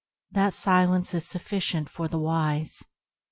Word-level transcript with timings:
That 0.31 0.55
silence 0.55 1.13
is 1.13 1.27
sufficient 1.27 1.87
for 1.87 2.07
the 2.07 2.17
wise. 2.17 2.83